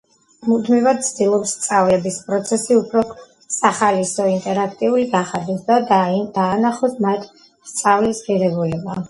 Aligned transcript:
მუდმივად 0.51 1.01
ცდილობს 1.07 1.51
სწავლების 1.57 2.17
პროცესი 2.29 2.77
უფრო 2.79 3.03
სახალისო, 3.57 4.25
ინტერაქტიული 4.37 5.05
გახადოს 5.13 5.61
და 5.69 5.79
დაანახოს 5.93 6.99
მათ 7.09 7.31
სწავლის 7.75 8.25
ღირებულება. 8.31 8.99